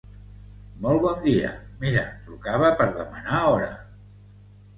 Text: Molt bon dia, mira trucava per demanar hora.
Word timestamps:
Molt 0.85 1.03
bon 1.03 1.19
dia, 1.25 1.51
mira 1.83 2.07
trucava 2.29 2.73
per 2.81 2.89
demanar 2.97 3.45
hora. 3.53 3.71